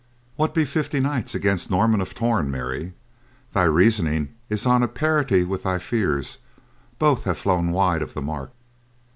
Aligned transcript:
"What 0.35 0.55
be 0.55 0.65
fifty 0.65 0.99
knights 0.99 1.35
against 1.35 1.69
Norman 1.69 2.01
of 2.01 2.15
Torn, 2.15 2.49
Mary? 2.49 2.93
Thy 3.53 3.65
reasoning 3.65 4.29
is 4.49 4.65
on 4.65 4.81
a 4.81 4.87
parity 4.87 5.43
with 5.43 5.61
thy 5.61 5.77
fears, 5.77 6.39
both 6.97 7.25
have 7.25 7.37
flown 7.37 7.71
wide 7.71 8.01
of 8.01 8.15
the 8.15 8.21
mark. 8.23 8.51